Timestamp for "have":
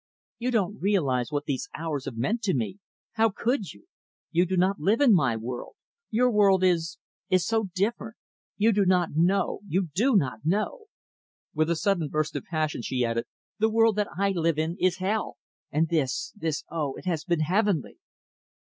2.05-2.17